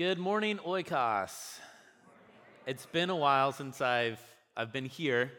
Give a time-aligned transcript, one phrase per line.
[0.00, 1.58] Good morning, Oikos.
[2.66, 4.18] It's been a while since I've,
[4.56, 5.30] I've been here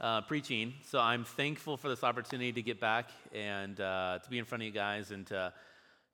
[0.00, 4.38] uh, preaching, so I'm thankful for this opportunity to get back and uh, to be
[4.38, 5.52] in front of you guys and to,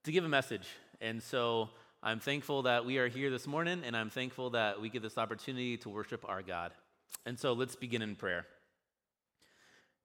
[0.05, 0.69] to give a message.
[1.01, 1.71] And so
[2.03, 5.17] I'm thankful that we are here this morning, and I'm thankful that we get this
[5.17, 6.73] opportunity to worship our God.
[7.25, 8.45] And so let's begin in prayer.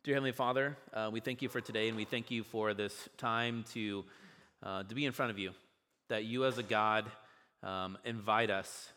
[0.05, 3.09] Dear Heavenly Father, uh, we thank you for today, and we thank you for this
[3.17, 4.05] time to,
[4.63, 5.51] uh, to be in front of you,
[6.07, 7.11] that you as a God
[7.63, 8.89] um, invite us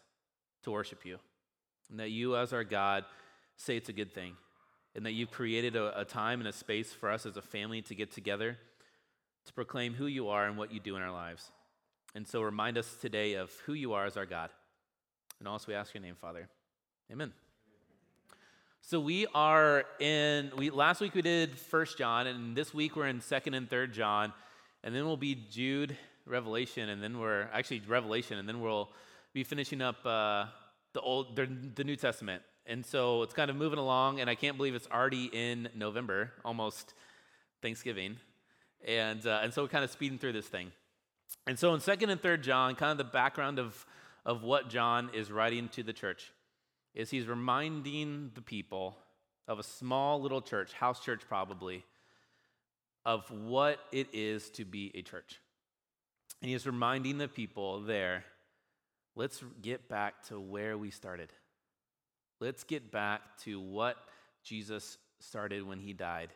[0.62, 1.18] to worship you.
[1.90, 3.04] And that you, as our God,
[3.56, 4.34] say it's a good thing.
[4.94, 7.82] And that you've created a, a time and a space for us as a family
[7.82, 8.58] to get together
[9.46, 11.50] to proclaim who you are and what you do in our lives.
[12.14, 14.50] And so remind us today of who you are as our God.
[15.38, 16.48] And also we ask your name, Father.
[17.12, 17.32] Amen.
[18.80, 23.06] So we are in we last week we did first John, and this week we're
[23.06, 24.32] in second and third John,
[24.82, 25.96] and then we'll be Jude
[26.26, 28.90] Revelation, and then we're actually Revelation, and then we'll
[29.32, 30.46] be finishing up uh,
[30.92, 32.42] the old the, the New Testament.
[32.66, 36.32] And so it's kind of moving along, and I can't believe it's already in November,
[36.44, 36.94] almost
[37.60, 38.16] Thanksgiving,
[38.86, 40.72] and uh, and so we're kind of speeding through this thing.
[41.46, 43.84] And so in Second and Third John, kind of the background of
[44.24, 46.32] of what John is writing to the church
[46.94, 48.96] is he's reminding the people
[49.46, 51.84] of a small little church, house church probably,
[53.04, 55.40] of what it is to be a church.
[56.42, 58.24] And he's reminding the people there
[59.16, 61.32] let's get back to where we started.
[62.40, 63.96] Let's get back to what
[64.42, 66.30] Jesus started when he died.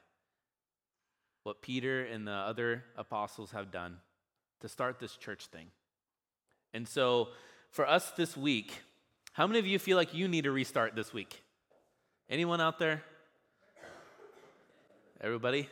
[1.42, 3.98] What Peter and the other apostles have done
[4.60, 5.66] to start this church thing.
[6.72, 7.28] And so,
[7.70, 8.72] for us this week,
[9.32, 11.42] how many of you feel like you need a restart this week?
[12.28, 13.02] Anyone out there?
[15.20, 15.68] Everybody?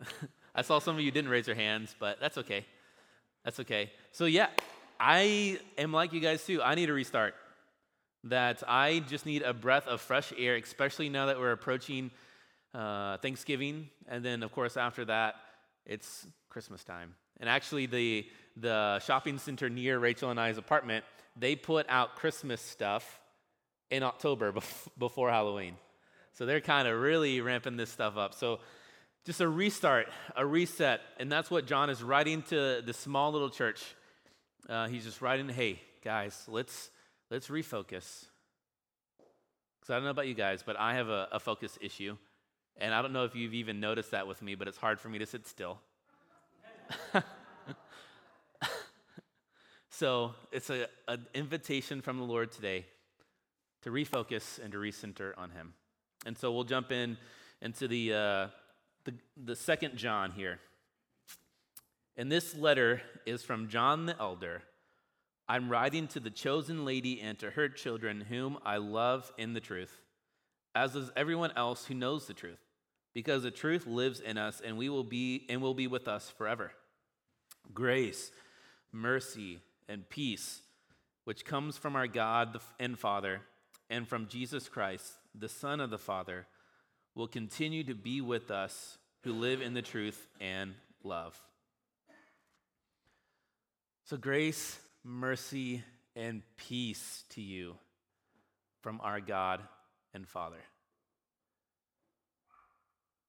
[0.54, 2.64] I saw some of you didn't raise your hands, but that's okay.
[3.44, 3.90] That's okay.
[4.12, 4.48] So, yeah,
[4.98, 6.62] I am like you guys too.
[6.62, 7.34] I need a restart.
[8.24, 12.10] That I just need a breath of fresh air, especially now that we're approaching
[12.74, 13.88] uh, Thanksgiving.
[14.08, 15.36] And then, of course, after that,
[15.86, 17.14] it's Christmas time.
[17.40, 18.26] And actually, the,
[18.56, 21.04] the shopping center near Rachel and I's apartment,
[21.34, 23.20] they put out Christmas stuff
[23.90, 24.52] in October
[24.98, 25.76] before Halloween.
[26.34, 28.34] So they're kind of really ramping this stuff up.
[28.34, 28.60] So
[29.30, 31.00] just a restart, a reset.
[31.20, 33.80] And that's what John is writing to the small little church.
[34.68, 36.90] Uh, he's just writing, hey, guys, let's,
[37.30, 38.24] let's refocus.
[39.78, 42.16] Because I don't know about you guys, but I have a, a focus issue.
[42.76, 45.08] And I don't know if you've even noticed that with me, but it's hard for
[45.08, 45.78] me to sit still.
[49.90, 52.84] so it's a, an invitation from the Lord today
[53.82, 55.74] to refocus and to recenter on Him.
[56.26, 57.16] And so we'll jump in
[57.62, 58.48] into the, uh,
[59.04, 60.60] the, the second John here.
[62.16, 64.62] And this letter is from John the Elder.
[65.48, 69.60] I'm writing to the chosen lady and to her children, whom I love in the
[69.60, 70.00] truth,
[70.74, 72.60] as does everyone else who knows the truth,
[73.14, 76.30] because the truth lives in us and we will be and will be with us
[76.30, 76.72] forever.
[77.74, 78.30] Grace,
[78.92, 79.58] mercy,
[79.88, 80.62] and peace,
[81.24, 83.40] which comes from our God and Father,
[83.88, 86.46] and from Jesus Christ, the Son of the Father,
[87.14, 91.38] will continue to be with us who live in the truth and love.
[94.04, 95.84] So, grace, mercy,
[96.16, 97.76] and peace to you
[98.82, 99.60] from our God
[100.14, 100.62] and Father.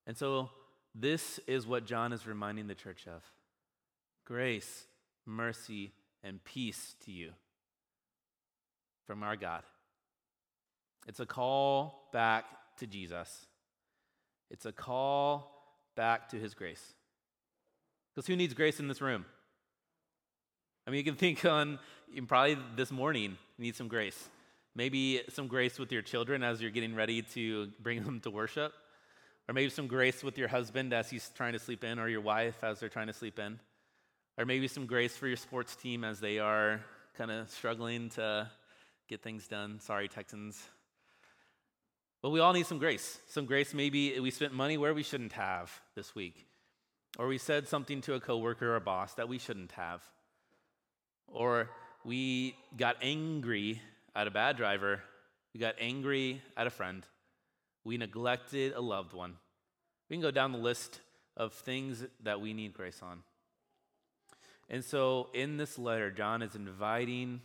[0.08, 0.50] And so,
[0.96, 3.24] this is what John is reminding the church of
[4.26, 4.86] grace,
[5.26, 5.92] mercy,
[6.24, 7.32] and peace to you
[9.06, 9.64] from our God.
[11.08, 12.46] It's a call back
[12.78, 13.48] to Jesus.
[14.52, 15.50] It's a call
[15.96, 16.94] back to his grace.
[18.14, 19.26] Because who needs grace in this room?
[20.86, 24.30] I mean, you can think on—you probably this morning, you need some grace.
[24.76, 28.74] Maybe some grace with your children as you're getting ready to bring them to worship.
[29.48, 32.22] Or maybe some grace with your husband as he's trying to sleep in, or your
[32.22, 33.60] wife as they're trying to sleep in.
[34.38, 36.82] Or maybe some grace for your sports team as they are
[37.18, 38.50] kind of struggling to
[39.08, 39.80] get things done.
[39.80, 40.62] Sorry, Texans.
[42.22, 43.20] But we all need some grace.
[43.28, 46.46] Some grace, maybe we spent money where we shouldn't have this week.
[47.18, 50.04] Or we said something to a coworker or a boss that we shouldn't have.
[51.28, 51.70] Or
[52.06, 53.82] we got angry
[54.16, 55.02] at a bad driver.
[55.54, 57.06] We got angry at a friend.
[57.84, 59.36] We neglected a loved one.
[60.10, 61.00] We can go down the list
[61.36, 63.24] of things that we need grace on.
[64.70, 67.42] And so in this letter, John is inviting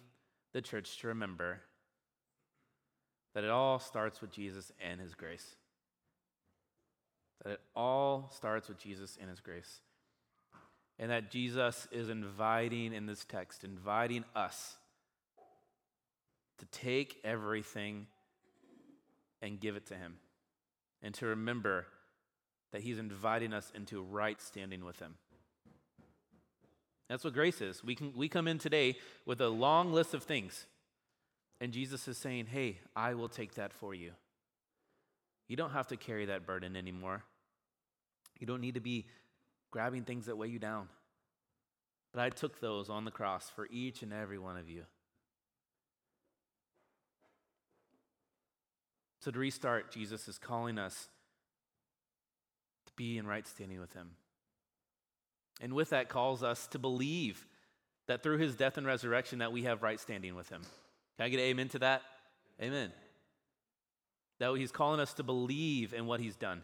[0.53, 1.61] the church to remember
[3.37, 5.57] that it all starts with Jesus and his grace.
[7.45, 9.83] That it all starts with Jesus and his grace.
[10.99, 14.79] And that Jesus is inviting in this text, inviting us
[16.57, 18.07] to take everything
[19.43, 20.15] and give it to Him,
[21.03, 21.85] and to remember
[22.73, 25.17] that He's inviting us into right standing with Him.
[27.11, 27.85] That's what grace is.
[27.85, 28.97] We, can, we come in today
[29.27, 30.65] with a long list of things,
[31.61, 34.13] and Jesus is saying, Hey, I will take that for you.
[35.49, 37.23] You don't have to carry that burden anymore.
[38.39, 39.07] You don't need to be
[39.71, 40.89] grabbing things that weigh you down.
[42.13, 44.83] But I took those on the cross for each and every one of you.
[49.21, 51.09] So, to restart, Jesus is calling us
[52.87, 54.11] to be in right standing with Him.
[55.61, 57.47] And with that, calls us to believe
[58.07, 60.63] that through His death and resurrection, that we have right standing with Him.
[61.17, 62.03] Can I get an amen to that?
[62.61, 62.93] Amen.
[64.39, 66.63] That He's calling us to believe in what He's done.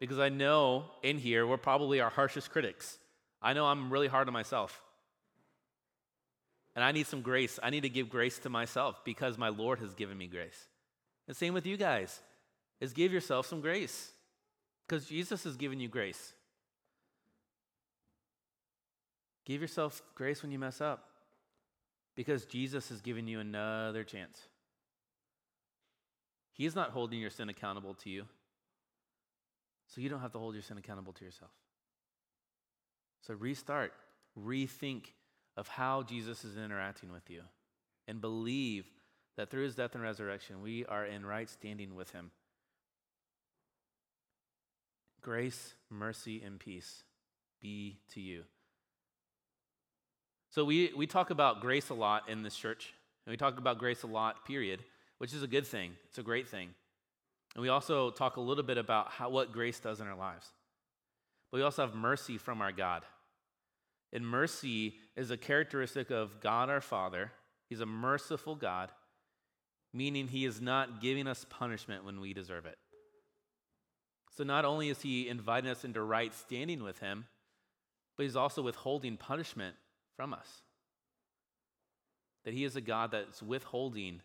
[0.00, 2.98] Because I know in here, we're probably our harshest critics.
[3.40, 4.82] I know I'm really hard on myself.
[6.74, 7.58] And I need some grace.
[7.62, 10.66] I need to give grace to myself because my Lord has given me grace.
[11.28, 12.20] And same with you guys
[12.80, 14.10] is give yourself some grace
[14.86, 16.32] because Jesus has given you grace.
[19.46, 21.13] Give yourself grace when you mess up
[22.14, 24.38] because Jesus has given you another chance.
[26.52, 28.24] He's not holding your sin accountable to you.
[29.88, 31.50] So you don't have to hold your sin accountable to yourself.
[33.20, 33.92] So restart,
[34.38, 35.06] rethink
[35.56, 37.42] of how Jesus is interacting with you,
[38.06, 38.86] and believe
[39.36, 42.30] that through his death and resurrection, we are in right standing with him.
[45.20, 47.02] Grace, mercy, and peace
[47.60, 48.44] be to you.
[50.54, 52.94] So we, we talk about grace a lot in this church,
[53.26, 54.84] and we talk about grace a lot, period,
[55.18, 55.94] which is a good thing.
[56.08, 56.68] It's a great thing.
[57.56, 60.46] And we also talk a little bit about how, what grace does in our lives.
[61.50, 63.02] But we also have mercy from our God.
[64.12, 67.32] And mercy is a characteristic of God our Father.
[67.68, 68.92] He's a merciful God,
[69.92, 72.78] meaning He is not giving us punishment when we deserve it.
[74.36, 77.26] So not only is He inviting us into right standing with Him,
[78.16, 79.74] but He's also withholding punishment
[80.16, 80.62] from us.
[82.44, 84.20] That He is a God that's withholding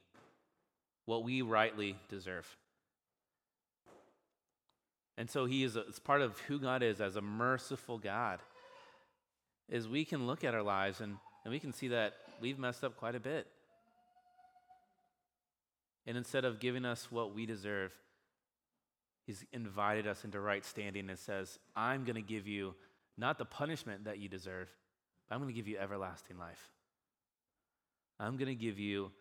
[1.06, 2.48] what we rightly deserve.
[5.18, 8.40] And so He is a, it's part of who God is as a merciful God
[9.70, 12.84] is we can look at our lives and, and we can see that we've messed
[12.84, 13.48] up quite a bit.
[16.08, 17.92] And instead of giving us what we deserve,
[19.26, 22.74] He's invited us into right standing and says, I'm going to give you
[23.16, 24.70] not the punishment that you deserve,
[25.32, 26.70] I'm going to give you everlasting life.
[28.20, 29.12] I'm going to give you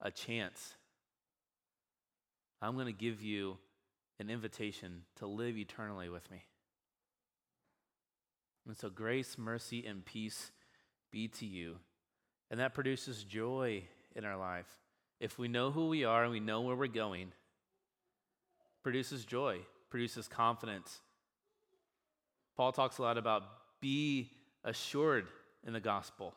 [0.00, 0.74] a chance.
[2.60, 3.58] I'm going to give you
[4.18, 6.42] an invitation to live eternally with me.
[8.66, 10.50] And so, grace, mercy, and peace
[11.10, 11.76] be to you.
[12.50, 13.84] And that produces joy
[14.14, 14.66] in our life.
[15.20, 17.32] If we know who we are and we know where we're going,
[18.82, 19.60] produces joy,
[19.90, 21.00] produces confidence.
[22.56, 23.42] Paul talks a lot about
[23.80, 24.30] be
[24.64, 25.28] assured
[25.68, 26.34] in the gospel.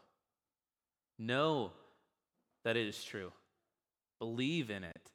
[1.17, 1.71] Know
[2.63, 3.31] that it is true.
[4.19, 5.09] Believe in it.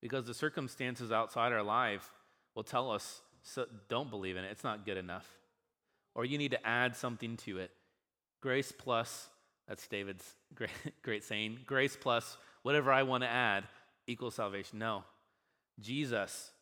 [0.00, 2.08] Because the circumstances outside our life
[2.54, 4.52] will tell us so don't believe in it.
[4.52, 5.28] It's not good enough.
[6.14, 7.72] Or you need to add something to it.
[8.40, 9.28] Grace plus,
[9.68, 10.70] that's David's great,
[11.02, 13.64] great saying, grace plus whatever I want to add
[14.06, 14.78] equals salvation.
[14.78, 15.02] No.
[15.80, 16.52] Jesus,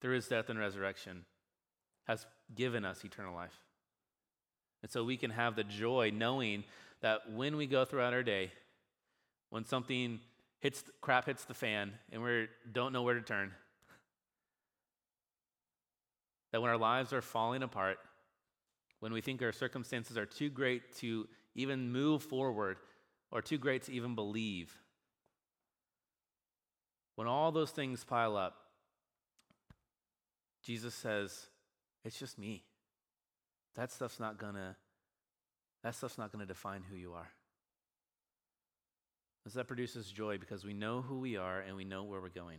[0.00, 1.26] through his death and resurrection,
[2.06, 3.58] has given us eternal life.
[4.82, 6.64] And so we can have the joy knowing
[7.00, 8.52] that when we go throughout our day,
[9.50, 10.20] when something
[10.60, 13.52] hits crap hits the fan and we don't know where to turn,
[16.52, 17.98] that when our lives are falling apart,
[19.00, 22.78] when we think our circumstances are too great to even move forward
[23.30, 24.76] or too great to even believe,
[27.16, 28.56] when all those things pile up,
[30.62, 31.48] Jesus says,
[32.04, 32.64] It's just me.
[33.76, 34.76] That stuff's not gonna,
[35.82, 37.28] that stuff's not gonna define who you are.
[39.46, 42.28] As that produces joy because we know who we are and we know where we're
[42.28, 42.58] going.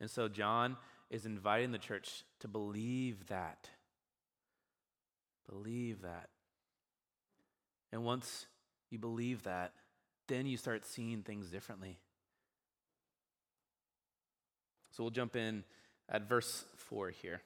[0.00, 0.76] And so John
[1.10, 3.68] is inviting the church to believe that.
[5.48, 6.30] Believe that.
[7.92, 8.46] And once
[8.90, 9.72] you believe that,
[10.28, 11.98] then you start seeing things differently.
[14.92, 15.64] So we'll jump in
[16.08, 17.42] at verse 4 here.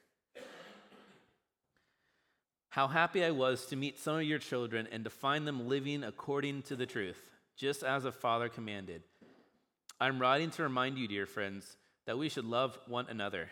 [2.77, 6.03] How happy I was to meet some of your children and to find them living
[6.03, 7.17] according to the truth,
[7.55, 9.01] just as a father commanded.
[9.99, 13.49] I'm writing to remind you, dear friends that we should love one another.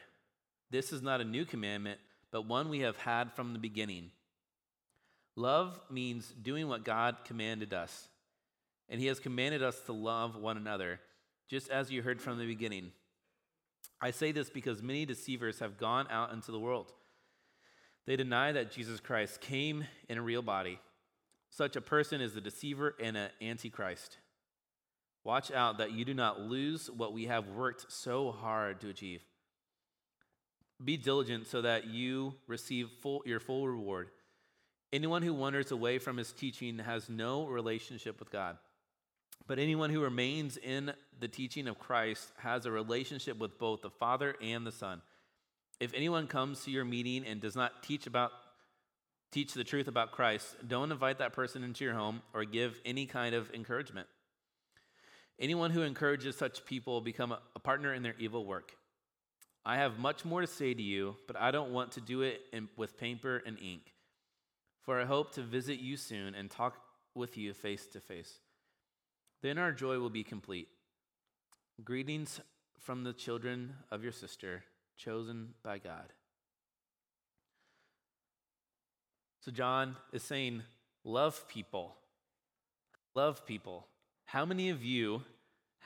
[0.69, 4.11] This is not a new commandment, but one we have had from the beginning.
[5.35, 8.09] Love means doing what God commanded us,
[8.89, 10.99] and He has commanded us to love one another,
[11.49, 12.91] just as you heard from the beginning.
[13.99, 16.91] I say this because many deceivers have gone out into the world.
[18.05, 20.79] They deny that Jesus Christ came in a real body.
[21.49, 24.17] Such a person is a deceiver and an antichrist.
[25.23, 29.23] Watch out that you do not lose what we have worked so hard to achieve.
[30.83, 34.09] Be diligent so that you receive full, your full reward.
[34.93, 38.57] Anyone who wanders away from his teaching has no relationship with God.
[39.47, 43.89] But anyone who remains in the teaching of Christ has a relationship with both the
[43.89, 45.01] Father and the Son.
[45.79, 48.31] If anyone comes to your meeting and does not teach about
[49.31, 53.05] teach the truth about Christ, don't invite that person into your home or give any
[53.05, 54.07] kind of encouragement.
[55.37, 58.77] Anyone who encourages such people become a partner in their evil work.
[59.65, 62.41] I have much more to say to you, but I don't want to do it
[62.53, 63.93] in, with paper and ink.
[64.83, 66.77] For I hope to visit you soon and talk
[67.13, 68.39] with you face to face.
[69.41, 70.69] Then our joy will be complete.
[71.83, 72.39] Greetings
[72.79, 74.63] from the children of your sister,
[74.97, 76.13] chosen by God.
[79.41, 80.63] So, John is saying,
[81.03, 81.95] Love people.
[83.13, 83.85] Love people.
[84.25, 85.21] How many of you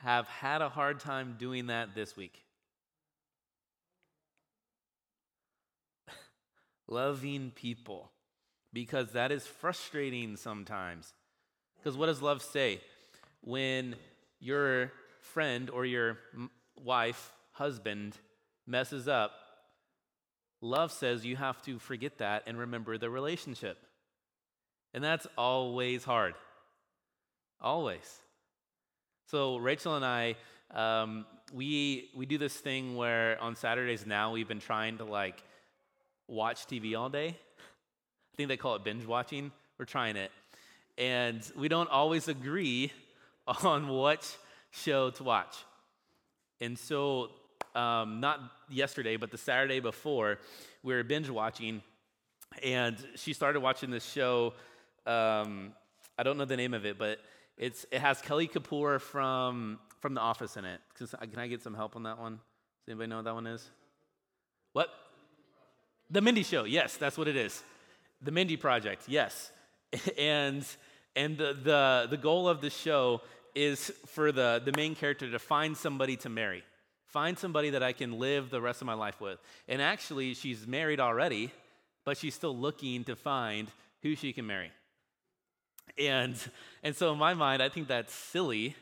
[0.01, 2.45] have had a hard time doing that this week?
[6.87, 8.09] Loving people.
[8.71, 11.13] Because that is frustrating sometimes.
[11.77, 12.79] Because what does love say?
[13.41, 13.95] When
[14.39, 16.17] your friend or your
[16.81, 18.17] wife, husband,
[18.69, 19.31] messes up,
[20.61, 23.77] love says you have to forget that and remember the relationship.
[24.93, 26.35] And that's always hard.
[27.61, 28.19] Always.
[29.27, 30.35] So Rachel and I,
[30.73, 35.43] um, we we do this thing where on Saturdays now we've been trying to like
[36.27, 37.27] watch TV all day.
[37.27, 39.51] I think they call it binge watching.
[39.77, 40.31] We're trying it,
[40.97, 42.91] and we don't always agree
[43.47, 44.37] on what
[44.71, 45.55] show to watch.
[46.61, 47.29] And so,
[47.75, 50.39] um, not yesterday, but the Saturday before,
[50.83, 51.81] we were binge watching,
[52.63, 54.53] and she started watching this show.
[55.05, 55.73] Um,
[56.17, 57.19] I don't know the name of it, but
[57.57, 60.81] it's, it has Kelly Kapoor from, from The Office in it.
[60.97, 62.33] Can I get some help on that one?
[62.33, 63.69] Does anybody know what that one is?
[64.73, 64.89] What?
[66.09, 66.63] The Mindy Show.
[66.63, 67.61] Yes, that's what it is.
[68.21, 69.03] The Mindy Project.
[69.07, 69.51] Yes.
[70.17, 70.65] and
[71.15, 73.21] and the, the, the goal of the show
[73.55, 76.63] is for the, the main character to find somebody to marry.
[77.09, 79.39] Find somebody that I can live the rest of my life with.
[79.67, 81.51] And actually, she's married already,
[82.05, 83.67] but she's still looking to find
[84.03, 84.71] who she can marry.
[85.97, 86.35] And,
[86.83, 88.75] and so in my mind, I think that's silly.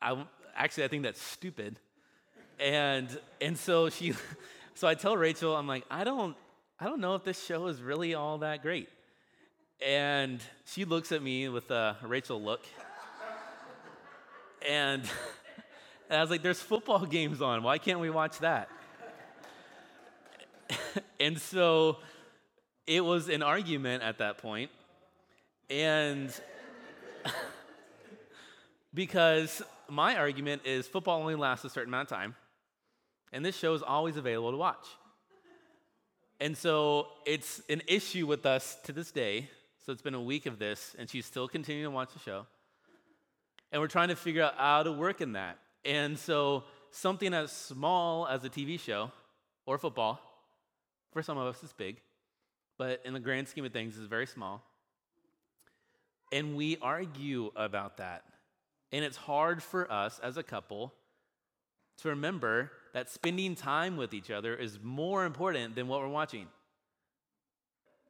[0.00, 0.24] I,
[0.54, 1.78] actually, I think that's stupid.
[2.58, 3.06] And,
[3.42, 4.14] and so she,
[4.74, 6.34] so I tell Rachel, I'm like, I don't,
[6.80, 8.88] I don't know if this show is really all that great.
[9.86, 12.64] And she looks at me with a Rachel look.
[14.66, 15.02] and,
[16.08, 17.62] and I was like, there's football games on.
[17.62, 18.68] Why can't we watch that?
[21.20, 21.98] and so
[22.86, 24.70] it was an argument at that point
[25.70, 26.32] and
[28.94, 32.34] because my argument is football only lasts a certain amount of time,
[33.32, 34.86] and this show is always available to watch.
[36.38, 39.48] And so it's an issue with us to this day.
[39.84, 42.46] So it's been a week of this, and she's still continuing to watch the show.
[43.72, 45.58] And we're trying to figure out how to work in that.
[45.86, 49.12] And so something as small as a TV show
[49.66, 50.20] or football,
[51.12, 52.00] for some of us, is big,
[52.76, 54.62] but in the grand scheme of things, it's very small.
[56.32, 58.24] And we argue about that.
[58.92, 60.92] And it's hard for us as a couple
[61.98, 66.46] to remember that spending time with each other is more important than what we're watching.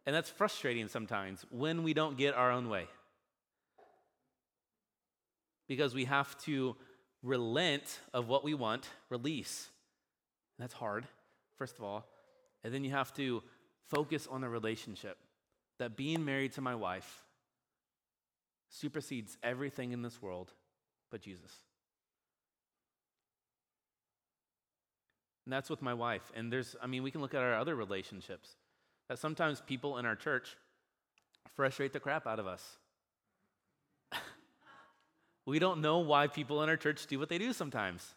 [0.07, 2.87] And that's frustrating sometimes when we don't get our own way.
[5.69, 6.77] Because we have to
[7.27, 9.69] relent of what we want, release.
[10.57, 11.07] And that's hard,
[11.57, 12.07] first of all.
[12.65, 13.43] And then you have to
[13.89, 15.19] focus on the relationship.
[15.79, 17.25] That being married to my wife
[18.71, 20.53] supersedes everything in this world
[21.11, 21.53] but Jesus.
[25.45, 26.33] And that's with my wife.
[26.35, 28.57] And there's, I mean, we can look at our other relationships.
[29.09, 30.57] That sometimes people in our church
[31.55, 32.79] frustrate the crap out of us.
[35.47, 38.15] We don't know why people in our church do what they do sometimes.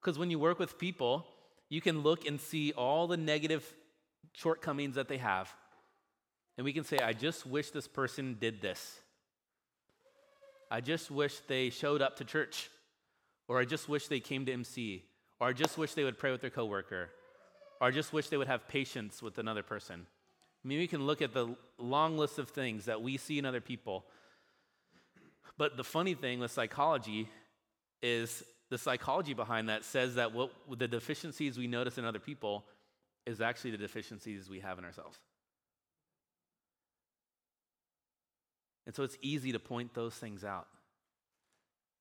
[0.00, 1.26] Because when you work with people,
[1.68, 3.64] you can look and see all the negative
[4.32, 5.54] shortcomings that they have.
[6.56, 9.00] And we can say, I just wish this person did this.
[10.70, 12.70] I just wish they showed up to church,
[13.46, 15.04] or I just wish they came to MC,
[15.38, 17.10] or I just wish they would pray with their coworker,
[17.80, 20.06] or I just wish they would have patience with another person.
[20.64, 23.44] I mean, we can look at the long list of things that we see in
[23.44, 24.06] other people.
[25.58, 27.28] But the funny thing with psychology
[28.02, 32.64] is the psychology behind that says that what the deficiencies we notice in other people
[33.26, 35.18] is actually the deficiencies we have in ourselves.
[38.86, 40.66] And so it's easy to point those things out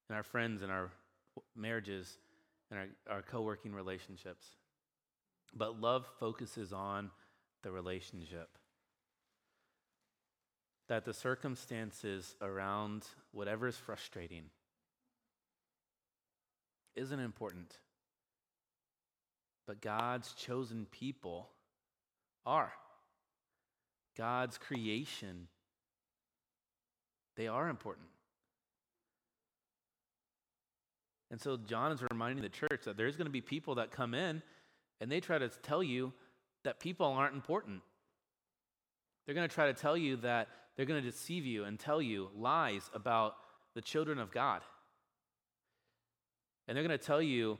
[0.10, 0.90] in our friends, in our
[1.56, 2.18] marriages,
[2.72, 4.48] in our, our co working relationships.
[5.54, 7.12] But love focuses on
[7.64, 8.50] the relationship.
[10.92, 14.44] That the circumstances around whatever is frustrating
[16.98, 17.78] isn't important.
[19.66, 21.48] But God's chosen people
[22.46, 22.74] are.
[24.18, 25.48] God's creation,
[27.38, 28.08] they are important.
[31.32, 34.14] And so John is reminding the church that there's going to be people that come
[34.14, 34.44] in
[35.00, 36.12] and they try to tell you
[36.66, 37.82] that people aren't important.
[39.26, 42.02] They're going to try to tell you that they're going to deceive you and tell
[42.02, 43.36] you lies about
[43.76, 44.62] the children of God.
[46.68, 47.58] And they're going to tell you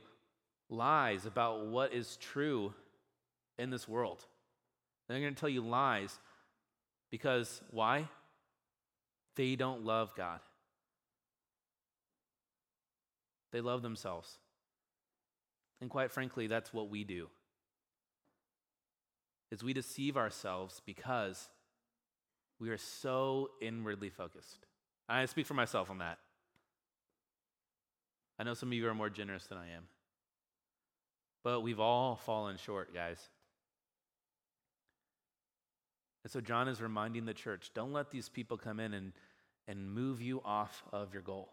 [0.68, 2.72] lies about what is true
[3.58, 4.24] in this world.
[5.08, 6.18] They're going to tell you lies
[7.10, 8.08] because why?
[9.36, 10.40] They don't love God.
[13.52, 14.38] They love themselves.
[15.80, 17.28] And quite frankly, that's what we do.
[19.50, 21.48] Is we deceive ourselves because
[22.62, 24.66] we are so inwardly focused.
[25.08, 26.18] I speak for myself on that.
[28.38, 29.88] I know some of you are more generous than I am.
[31.42, 33.18] But we've all fallen short, guys.
[36.22, 39.12] And so John is reminding the church don't let these people come in and,
[39.66, 41.48] and move you off of your goal.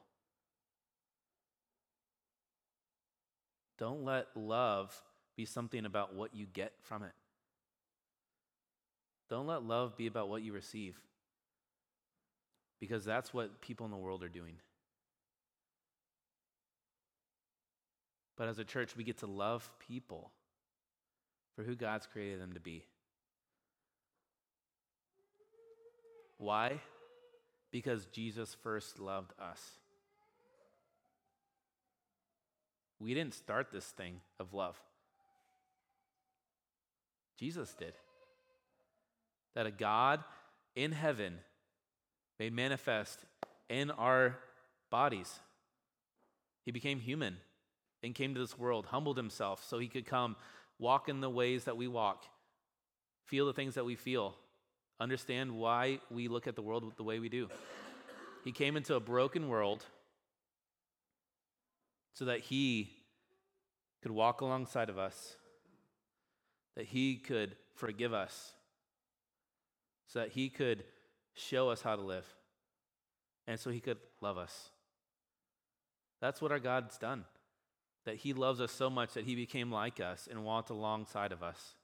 [3.79, 5.01] Don't let love
[5.35, 7.13] be something about what you get from it.
[9.29, 10.99] Don't let love be about what you receive.
[12.79, 14.55] Because that's what people in the world are doing.
[18.37, 20.31] But as a church, we get to love people
[21.55, 22.85] for who God's created them to be.
[26.37, 26.79] Why?
[27.69, 29.61] Because Jesus first loved us.
[32.97, 34.77] We didn't start this thing of love,
[37.37, 37.93] Jesus did.
[39.55, 40.23] That a God
[40.75, 41.39] in heaven
[42.39, 43.25] made manifest
[43.69, 44.37] in our
[44.89, 45.39] bodies.
[46.65, 47.37] He became human
[48.03, 50.35] and came to this world, humbled himself so he could come,
[50.77, 52.25] walk in the ways that we walk,
[53.25, 54.35] feel the things that we feel,
[54.99, 57.49] understand why we look at the world the way we do.
[58.43, 59.85] He came into a broken world
[62.13, 62.89] so that he
[64.01, 65.35] could walk alongside of us,
[66.75, 68.53] that he could forgive us,
[70.09, 70.83] so that he could
[71.33, 72.25] show us how to live,
[73.47, 74.71] and so he could love us.
[76.19, 77.23] That's what our God's done
[78.09, 81.43] that he loves us so much that he became like us and walked alongside of
[81.43, 81.75] us.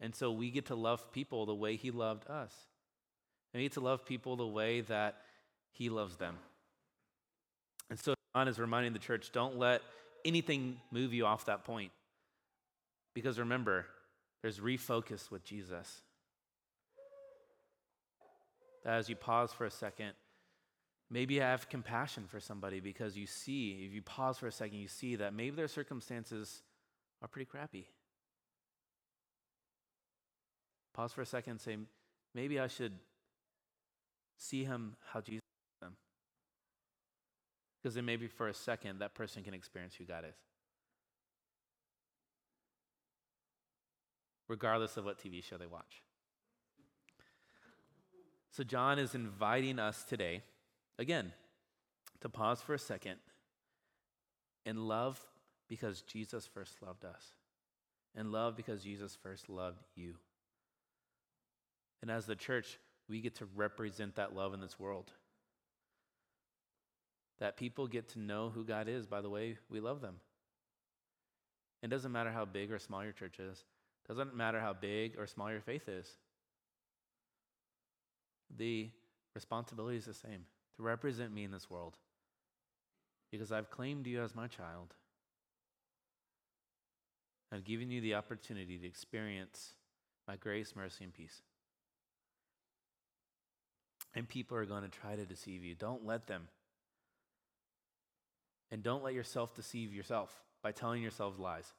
[0.00, 2.54] And so we get to love people the way he loved us.
[3.52, 5.16] And we get to love people the way that
[5.72, 6.36] he loves them.
[7.90, 9.82] And so John is reminding the church don't let
[10.24, 11.92] anything move you off that point.
[13.14, 13.84] Because remember,
[14.42, 16.02] there's refocus with Jesus.
[18.84, 20.12] That As you pause for a second,
[21.12, 24.86] Maybe have compassion for somebody because you see, if you pause for a second, you
[24.86, 26.62] see that maybe their circumstances
[27.20, 27.88] are pretty crappy.
[30.94, 31.76] Pause for a second and say,
[32.32, 32.92] maybe I should
[34.38, 35.40] see him how Jesus
[35.80, 35.96] them.
[37.82, 40.36] Because then maybe for a second that person can experience who God is.
[44.50, 46.02] Regardless of what TV show they watch.
[48.50, 50.42] So John is inviting us today
[51.00, 51.32] Again,
[52.20, 53.16] to pause for a second
[54.66, 55.18] and love
[55.66, 57.24] because Jesus first loved us,
[58.14, 60.16] and love because Jesus first loved you.
[62.02, 65.10] And as the church, we get to represent that love in this world.
[67.38, 70.16] That people get to know who God is by the way we love them.
[71.82, 73.64] It doesn't matter how big or small your church is.
[74.08, 76.06] Doesn't matter how big or small your faith is.
[78.56, 78.90] The
[79.34, 81.96] responsibility is the same to represent me in this world
[83.30, 84.94] because I've claimed you as my child.
[87.52, 89.74] I've given you the opportunity to experience
[90.26, 91.42] my grace, mercy, and peace.
[94.14, 95.74] And people are going to try to deceive you.
[95.74, 96.48] Don't let them.
[98.70, 101.72] And don't let yourself deceive yourself by telling yourselves lies.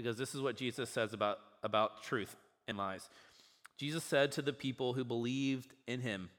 [0.00, 2.34] Because this is what Jesus says about, about truth
[2.66, 3.08] and lies.
[3.76, 6.30] Jesus said to the people who believed in him,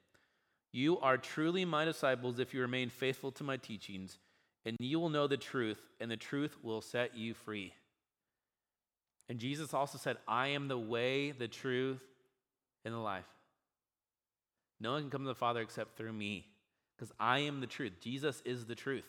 [0.72, 4.18] You are truly my disciples if you remain faithful to my teachings,
[4.66, 7.74] and you will know the truth, and the truth will set you free.
[9.30, 12.02] And Jesus also said, I am the way, the truth,
[12.84, 13.26] and the life.
[14.80, 16.48] No one can come to the Father except through me,
[16.98, 17.94] because I am the truth.
[18.02, 19.06] Jesus is the truth.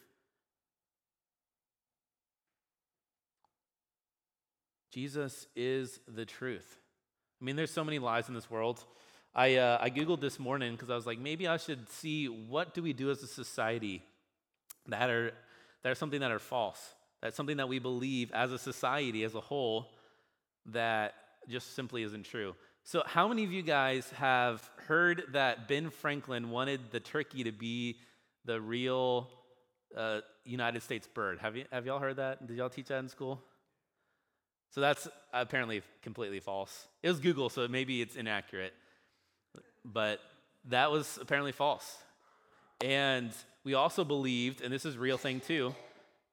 [4.92, 6.76] Jesus is the truth.
[7.40, 8.84] I mean, there's so many lies in this world.
[9.34, 12.74] I, uh, I Googled this morning because I was like, maybe I should see what
[12.74, 14.02] do we do as a society
[14.88, 15.32] that are,
[15.82, 16.94] that are something that are false.
[17.22, 19.86] That's something that we believe as a society, as a whole,
[20.66, 21.14] that
[21.48, 22.54] just simply isn't true.
[22.84, 27.52] So, how many of you guys have heard that Ben Franklin wanted the turkey to
[27.52, 27.96] be
[28.44, 29.30] the real
[29.96, 31.38] uh, United States bird?
[31.38, 32.46] Have, you, have y'all heard that?
[32.46, 33.40] Did y'all teach that in school?
[34.72, 36.86] So that's apparently completely false.
[37.02, 38.72] It was Google, so maybe it's inaccurate.
[39.84, 40.20] But
[40.68, 41.98] that was apparently false.
[42.82, 43.32] And
[43.64, 45.74] we also believed, and this is a real thing too,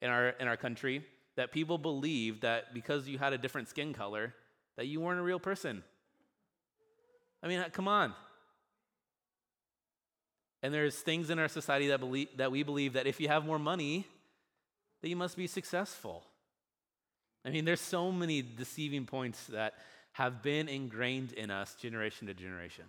[0.02, 3.94] in our in our country, that people believed that because you had a different skin
[3.94, 4.34] color,
[4.78, 5.84] that you weren't a real person.
[7.44, 8.14] I mean, come on.
[10.64, 13.46] And there's things in our society that believe that we believe that if you have
[13.46, 14.08] more money,
[15.02, 16.24] that you must be successful.
[17.50, 19.74] I mean, there's so many deceiving points that
[20.12, 22.84] have been ingrained in us generation to generation.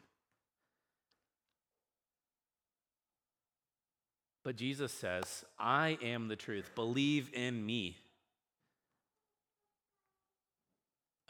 [4.45, 6.73] But Jesus says, I am the truth.
[6.75, 7.97] Believe in me.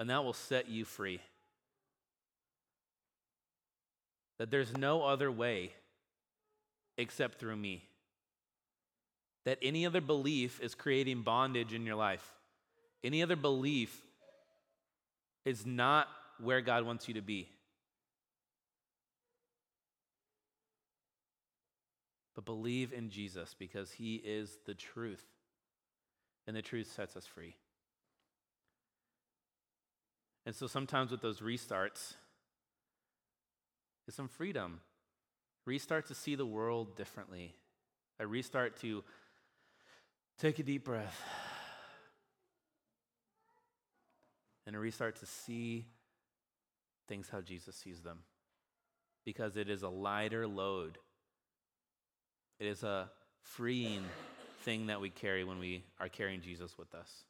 [0.00, 1.20] And that will set you free.
[4.40, 5.70] That there's no other way
[6.98, 7.84] except through me.
[9.44, 12.34] That any other belief is creating bondage in your life.
[13.02, 14.02] Any other belief
[15.44, 16.06] is not
[16.38, 17.48] where God wants you to be.
[22.34, 25.24] But believe in Jesus because he is the truth,
[26.46, 27.56] and the truth sets us free.
[30.46, 32.14] And so sometimes with those restarts,
[34.08, 34.80] is some freedom.
[35.66, 37.54] Restart to see the world differently.
[38.18, 39.04] A restart to
[40.38, 41.22] take a deep breath
[44.74, 45.86] and we start to see
[47.08, 48.20] things how Jesus sees them.
[49.24, 50.98] Because it is a lighter load,
[52.58, 53.10] it is a
[53.42, 54.04] freeing
[54.62, 57.24] thing that we carry when we are carrying Jesus with us.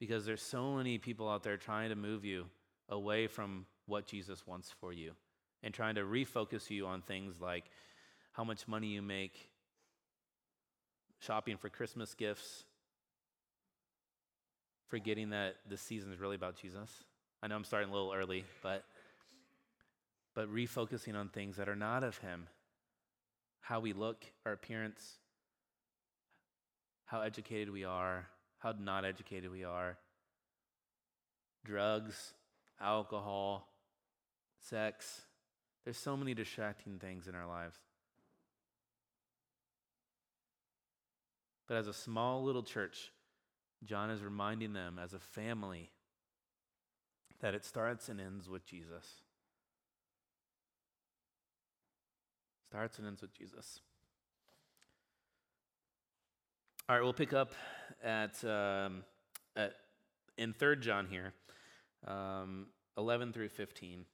[0.00, 2.46] Because there's so many people out there trying to move you
[2.88, 5.12] away from what Jesus wants for you
[5.62, 7.64] and trying to refocus you on things like
[8.32, 9.50] how much money you make,
[11.20, 12.64] shopping for Christmas gifts,
[14.88, 16.90] forgetting that this season is really about Jesus.
[17.42, 18.84] I know I'm starting a little early, but
[20.34, 22.46] but refocusing on things that are not of him.
[23.60, 25.02] How we look, our appearance,
[27.06, 28.26] how educated we are,
[28.58, 29.96] how not educated we are.
[31.64, 32.34] Drugs,
[32.80, 33.66] alcohol,
[34.60, 35.22] sex.
[35.84, 37.76] There's so many distracting things in our lives.
[41.66, 43.10] But as a small little church,
[43.84, 45.90] John is reminding them as a family
[47.40, 49.22] that it starts and ends with Jesus.
[52.68, 53.80] Starts and ends with Jesus.
[56.88, 57.52] All right, we'll pick up
[58.02, 59.04] at, um,
[59.56, 59.74] at
[60.38, 61.32] in Third John here,
[62.06, 64.04] um, 11 through 15.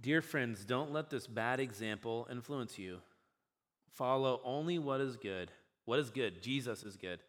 [0.00, 2.98] Dear friends, don't let this bad example influence you.
[3.92, 5.50] Follow only what is good.
[5.84, 6.42] What is good?
[6.42, 7.20] Jesus is good.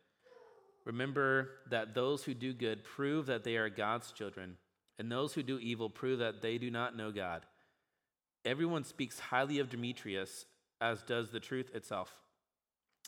[0.86, 4.58] Remember that those who do good prove that they are God's children,
[4.98, 7.46] and those who do evil prove that they do not know God.
[8.44, 10.46] Everyone speaks highly of Demetrius,
[10.80, 12.12] as does the truth itself.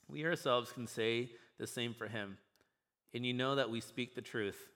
[0.08, 2.38] We ourselves can say the same for him,
[3.14, 4.70] and you know that we speak the truth.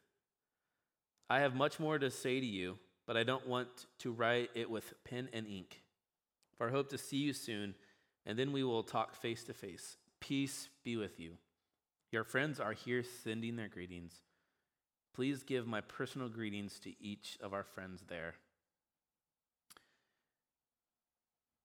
[1.29, 4.69] I have much more to say to you, but I don't want to write it
[4.69, 5.83] with pen and ink.
[6.57, 7.75] For I hope to see you soon,
[8.25, 9.97] and then we will talk face to face.
[10.19, 11.33] Peace be with you.
[12.11, 14.13] Your friends are here sending their greetings.
[15.13, 18.35] Please give my personal greetings to each of our friends there.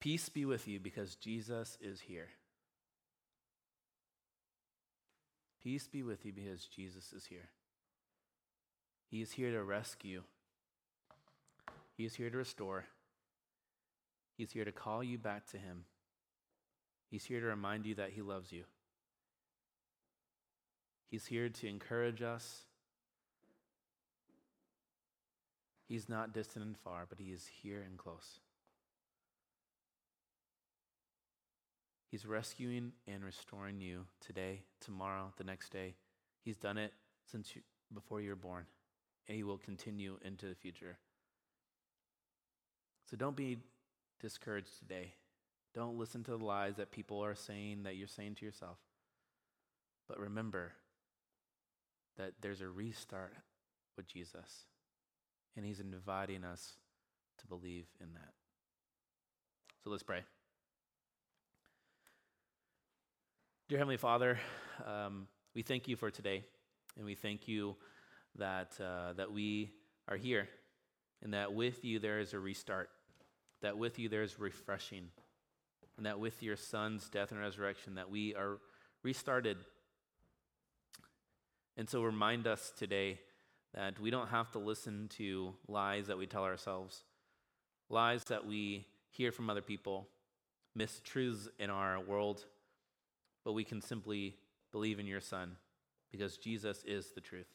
[0.00, 2.28] Peace be with you because Jesus is here.
[5.62, 7.50] Peace be with you because Jesus is here.
[9.08, 10.22] He is here to rescue.
[11.96, 12.86] He is here to restore.
[14.36, 15.84] He's here to call you back to Him.
[17.10, 18.64] He's here to remind you that He loves you.
[21.12, 22.62] He's here to encourage us.
[25.86, 28.40] He's not distant and far, but He is here and close.
[32.10, 35.96] He's rescuing and restoring you today, tomorrow, the next day.
[36.46, 36.94] He's done it
[37.30, 37.60] since you,
[37.92, 38.64] before you were born,
[39.28, 40.96] and He will continue into the future.
[43.10, 43.58] So don't be
[44.18, 45.12] discouraged today.
[45.74, 48.78] Don't listen to the lies that people are saying that you're saying to yourself.
[50.08, 50.72] But remember
[52.16, 53.34] that there's a restart
[53.96, 54.66] with Jesus,
[55.56, 56.76] and He's inviting us
[57.38, 58.32] to believe in that.
[59.82, 60.22] So let's pray.
[63.68, 64.38] Dear Heavenly Father,
[64.86, 66.44] um, we thank you for today,
[66.96, 67.76] and we thank you
[68.36, 69.72] that, uh, that we
[70.08, 70.48] are here,
[71.22, 72.90] and that with you there is a restart,
[73.62, 75.08] that with you there is refreshing,
[75.96, 78.58] and that with your Son's death and resurrection, that we are
[79.02, 79.58] restarted.
[81.76, 83.20] And so remind us today
[83.74, 87.04] that we don't have to listen to lies that we tell ourselves,
[87.88, 90.08] lies that we hear from other people,
[90.76, 92.44] mistruths in our world
[93.44, 94.36] but we can simply
[94.70, 95.56] believe in your Son
[96.10, 97.46] because Jesus is the truth.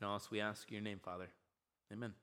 [0.00, 1.28] And also, we ask your name, Father.
[1.92, 2.14] Amen.